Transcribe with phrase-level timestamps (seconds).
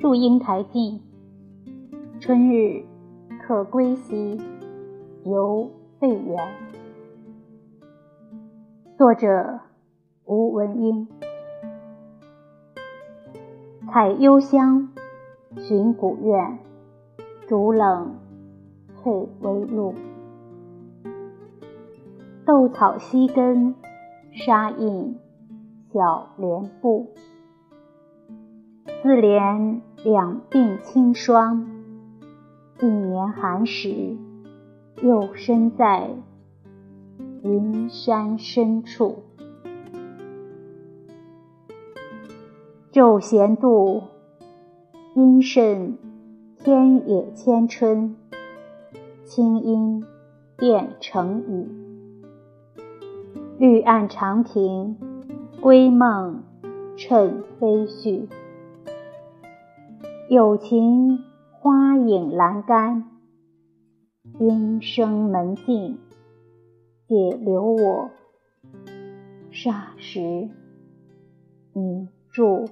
[0.00, 1.00] 祝英台记，
[2.20, 2.84] 春日
[3.42, 4.40] 可归兮，
[5.24, 6.36] 犹未远。
[8.96, 9.58] 作者：
[10.24, 11.08] 吴文英。
[13.90, 14.88] 采幽香，
[15.56, 16.60] 寻古院，
[17.48, 18.20] 竹冷
[18.94, 19.94] 翠微露。
[22.46, 23.74] 豆草溪根，
[24.30, 25.18] 沙印
[25.92, 27.08] 小莲步。
[29.02, 31.66] 自怜两鬓清霜，
[32.80, 34.16] 一年寒食，
[35.02, 36.10] 又身在
[37.42, 39.24] 云山深处。
[42.92, 44.04] 昼闲度，
[45.16, 45.98] 阴甚
[46.58, 48.14] 天野千春，
[49.24, 50.04] 清音
[50.56, 51.68] 变成雨。
[53.58, 54.96] 绿岸长亭，
[55.60, 56.44] 归梦
[56.96, 58.28] 趁飞絮。
[60.30, 63.08] 有情花影阑干，
[64.38, 65.96] 音声门径，
[67.06, 68.10] 解留我。
[69.50, 70.50] 霎时
[71.72, 72.66] 凝住。